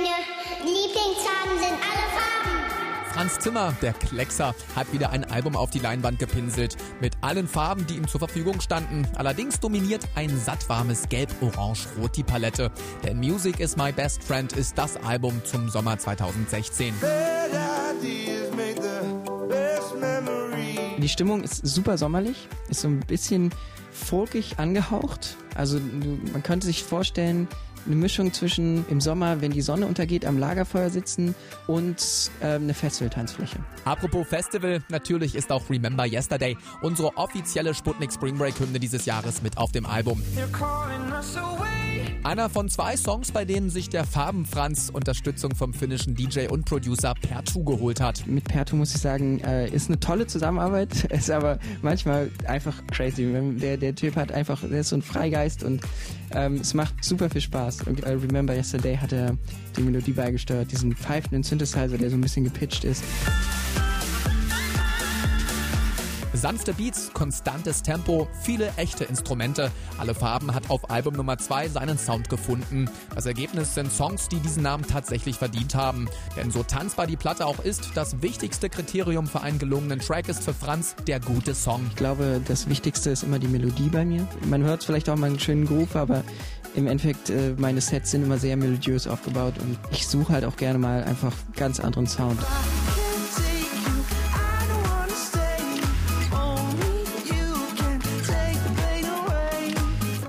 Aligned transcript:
Meine 0.00 0.16
Lieblingsfarben 0.64 1.58
sind 1.58 1.72
alle 1.72 2.06
Farben. 2.14 3.12
Franz 3.12 3.38
Zimmer, 3.38 3.74
der 3.82 3.92
Kleckser, 3.92 4.54
hat 4.74 4.90
wieder 4.94 5.10
ein 5.10 5.30
Album 5.30 5.56
auf 5.56 5.68
die 5.70 5.78
Leinwand 5.78 6.18
gepinselt. 6.18 6.76
Mit 7.02 7.18
allen 7.20 7.46
Farben, 7.46 7.86
die 7.86 7.96
ihm 7.96 8.08
zur 8.08 8.18
Verfügung 8.18 8.62
standen. 8.62 9.06
Allerdings 9.16 9.60
dominiert 9.60 10.08
ein 10.14 10.30
sattwarmes 10.38 11.10
Gelb-Orange-Rot 11.10 12.16
die 12.16 12.22
Palette. 12.22 12.70
Denn 13.04 13.18
Music 13.18 13.60
is 13.60 13.76
My 13.76 13.92
Best 13.92 14.24
Friend 14.24 14.50
ist 14.54 14.78
das 14.78 14.96
Album 14.96 15.42
zum 15.44 15.68
Sommer 15.68 15.98
2016. 15.98 16.94
Die 20.96 21.08
Stimmung 21.08 21.42
ist 21.42 21.66
super 21.66 21.98
sommerlich, 21.98 22.48
ist 22.70 22.80
so 22.80 22.88
ein 22.88 23.00
bisschen 23.00 23.50
folkig 23.92 24.58
angehaucht. 24.58 25.36
Also 25.54 25.78
man 26.32 26.42
könnte 26.42 26.66
sich 26.66 26.84
vorstellen, 26.84 27.48
eine 27.86 27.96
Mischung 27.96 28.32
zwischen 28.32 28.86
im 28.88 29.00
Sommer, 29.00 29.40
wenn 29.40 29.52
die 29.52 29.62
Sonne 29.62 29.86
untergeht, 29.86 30.24
am 30.24 30.38
Lagerfeuer 30.38 30.90
sitzen 30.90 31.34
und 31.66 32.30
äh, 32.40 32.54
eine 32.54 32.74
Festival-Tanzfläche. 32.74 33.58
Apropos 33.84 34.26
Festival, 34.26 34.82
natürlich 34.88 35.34
ist 35.34 35.50
auch 35.52 35.68
Remember 35.70 36.06
Yesterday 36.06 36.56
unsere 36.82 37.16
offizielle 37.16 37.74
Sputnik 37.74 38.12
Spring 38.12 38.36
Break 38.36 38.58
Hymne 38.58 38.78
dieses 38.78 39.06
Jahres 39.06 39.42
mit 39.42 39.56
auf 39.56 39.72
dem 39.72 39.86
Album. 39.86 40.22
Einer 42.22 42.50
von 42.50 42.68
zwei 42.68 42.98
Songs, 42.98 43.32
bei 43.32 43.46
denen 43.46 43.70
sich 43.70 43.88
der 43.88 44.04
Farbenfranz 44.04 44.90
Unterstützung 44.92 45.54
vom 45.54 45.72
finnischen 45.72 46.14
DJ 46.14 46.48
und 46.48 46.66
Producer 46.66 47.14
Pertu 47.14 47.64
geholt 47.64 47.98
hat. 47.98 48.26
Mit 48.26 48.44
Pertu 48.44 48.76
muss 48.76 48.94
ich 48.94 49.00
sagen, 49.00 49.40
äh, 49.40 49.70
ist 49.70 49.88
eine 49.88 49.98
tolle 50.00 50.26
Zusammenarbeit, 50.26 51.04
ist 51.10 51.30
aber 51.30 51.58
manchmal 51.80 52.30
einfach 52.46 52.86
crazy. 52.88 53.26
Der, 53.58 53.78
der 53.78 53.94
Typ 53.94 54.16
hat 54.16 54.32
einfach, 54.32 54.60
der 54.60 54.80
ist 54.80 54.90
so 54.90 54.96
ein 54.96 55.02
Freigeist 55.02 55.64
und 55.64 55.80
ähm, 56.32 56.56
es 56.56 56.74
macht 56.74 57.02
super 57.02 57.30
viel 57.30 57.40
Spaß. 57.40 57.69
Und, 57.86 58.02
äh, 58.04 58.10
Remember 58.10 58.54
Yesterday 58.54 58.96
hat 58.96 59.12
er 59.12 59.36
die 59.76 59.82
Melodie 59.82 60.12
beigesteuert, 60.12 60.70
diesen 60.70 60.94
pfeifenden 60.94 61.42
Synthesizer, 61.42 61.98
der 61.98 62.10
so 62.10 62.16
ein 62.16 62.20
bisschen 62.20 62.44
gepitcht 62.44 62.84
ist. 62.84 63.04
Sanfte 66.32 66.72
Beats, 66.72 67.12
konstantes 67.12 67.82
Tempo, 67.82 68.26
viele 68.42 68.72
echte 68.76 69.04
Instrumente. 69.04 69.70
Alle 69.98 70.14
Farben 70.14 70.54
hat 70.54 70.70
auf 70.70 70.90
Album 70.90 71.14
Nummer 71.14 71.36
2 71.36 71.68
seinen 71.68 71.98
Sound 71.98 72.30
gefunden. 72.30 72.88
Das 73.14 73.26
Ergebnis 73.26 73.74
sind 73.74 73.92
Songs, 73.92 74.28
die 74.28 74.38
diesen 74.38 74.62
Namen 74.62 74.86
tatsächlich 74.86 75.36
verdient 75.36 75.74
haben. 75.74 76.08
Denn 76.36 76.50
so 76.50 76.62
tanzbar 76.62 77.06
die 77.06 77.16
Platte 77.16 77.44
auch 77.44 77.58
ist, 77.58 77.90
das 77.94 78.22
wichtigste 78.22 78.70
Kriterium 78.70 79.26
für 79.26 79.42
einen 79.42 79.58
gelungenen 79.58 79.98
Track 79.98 80.30
ist 80.30 80.42
für 80.42 80.54
Franz 80.54 80.94
der 81.06 81.20
gute 81.20 81.54
Song. 81.54 81.84
Ich 81.90 81.96
glaube, 81.96 82.40
das 82.46 82.70
Wichtigste 82.70 83.10
ist 83.10 83.22
immer 83.22 83.38
die 83.38 83.48
Melodie 83.48 83.90
bei 83.90 84.06
mir. 84.06 84.26
Man 84.48 84.62
hört 84.62 84.82
vielleicht 84.82 85.10
auch 85.10 85.16
mal 85.16 85.26
einen 85.26 85.40
schönen 85.40 85.66
Groove, 85.66 85.94
aber 85.96 86.24
im 86.74 86.86
Endeffekt, 86.86 87.30
äh, 87.30 87.54
meine 87.56 87.80
Sets 87.80 88.10
sind 88.10 88.22
immer 88.22 88.38
sehr 88.38 88.56
melodiös 88.56 89.06
aufgebaut 89.06 89.54
und 89.60 89.78
ich 89.92 90.06
suche 90.06 90.32
halt 90.32 90.44
auch 90.44 90.56
gerne 90.56 90.78
mal 90.78 91.02
einfach 91.04 91.32
ganz 91.56 91.80
anderen 91.80 92.06
Sound. 92.06 92.38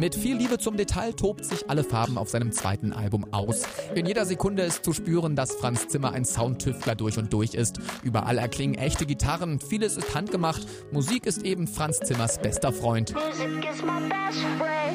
Mit 0.00 0.14
viel 0.14 0.38
Liebe 0.38 0.56
zum 0.56 0.78
Detail 0.78 1.12
tobt 1.12 1.44
sich 1.44 1.68
alle 1.68 1.84
Farben 1.84 2.16
auf 2.16 2.30
seinem 2.30 2.52
zweiten 2.52 2.94
Album 2.94 3.34
aus. 3.34 3.64
In 3.94 4.06
jeder 4.06 4.24
Sekunde 4.24 4.62
ist 4.62 4.82
zu 4.82 4.94
spüren, 4.94 5.36
dass 5.36 5.52
Franz 5.52 5.88
Zimmer 5.88 6.12
ein 6.12 6.24
Soundtüftler 6.24 6.94
durch 6.94 7.18
und 7.18 7.30
durch 7.34 7.52
ist. 7.52 7.80
Überall 8.02 8.38
erklingen 8.38 8.78
echte 8.78 9.04
Gitarren, 9.04 9.60
vieles 9.60 9.98
ist 9.98 10.14
handgemacht. 10.14 10.66
Musik 10.90 11.26
ist 11.26 11.42
eben 11.42 11.66
Franz 11.66 11.98
Zimmers 11.98 12.40
bester 12.40 12.72
Freund. 12.72 13.14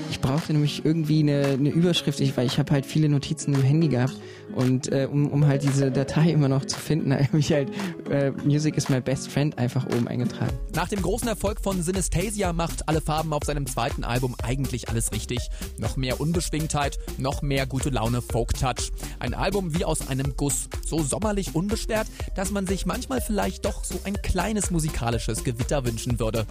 Ich 0.09 0.22
brauchte 0.22 0.53
nämlich 0.53 0.83
irgendwie 0.83 1.20
eine, 1.20 1.50
eine 1.50 1.70
Überschrift, 1.70 2.20
ich, 2.20 2.36
weil 2.36 2.48
ich 2.48 2.58
habe 2.58 2.72
halt 2.72 2.88
viele 2.88 3.08
Notizen 3.08 3.53
im 3.53 3.61
Handy 3.61 3.89
gehabt 3.89 4.16
und 4.56 4.92
äh, 4.92 5.08
um, 5.11 5.28
um 5.28 5.45
halt 5.45 5.64
diese 5.64 5.92
Datei 5.92 6.31
immer 6.31 6.48
noch 6.48 6.66
zu 6.66 6.80
finden, 6.80 7.14
habe 7.14 7.38
ich 7.38 7.52
halt 7.52 7.70
äh, 8.09 8.31
Music 8.44 8.76
is 8.76 8.89
my 8.89 9.02
best 9.02 9.30
friend 9.30 9.58
einfach 9.58 9.86
oben 9.86 10.08
eingetragen. 10.08 10.53
Nach 10.73 10.88
dem 10.88 11.02
großen 11.02 11.28
Erfolg 11.28 11.61
von 11.61 11.81
Synesthesia 11.83 12.53
macht 12.53 12.87
alle 12.87 13.02
Farben 13.02 13.33
auf 13.33 13.43
seinem 13.43 13.67
zweiten 13.67 14.04
Album 14.04 14.36
eigentlich 14.42 14.87
alles 14.95 15.11
richtig. 15.11 15.50
Noch 15.78 15.98
mehr 15.98 16.22
Unbeschwingtheit, 16.22 17.00
noch 17.17 17.42
mehr 17.42 17.66
gute 17.66 17.89
Laune 17.89 18.22
Folk-Touch. 18.22 18.94
Ein 19.20 19.33
Album 19.33 19.78
wie 19.78 19.83
aus 19.83 20.08
einem 20.08 20.38
Guss. 20.38 20.70
So 20.86 21.04
sommerlich 21.04 21.54
unbeschwert, 21.54 22.08
dass 22.36 22.52
man 22.52 22.66
sich 22.66 22.86
manchmal 22.86 23.20
vielleicht 23.20 23.66
doch 23.66 23.84
so 23.84 24.00
ein 24.05 24.22
kleines 24.22 24.72
musikalisches 24.72 25.44
Gewitter 25.44 25.84
wünschen 25.86 26.17
würde. 26.17 26.45